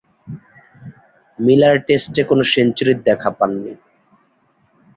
Miller 1.39 1.75
টেস্টে 1.87 2.21
কোন 2.29 2.39
সেঞ্চুরির 2.51 2.99
দেখা 3.07 3.29
পাননি। 3.37 3.73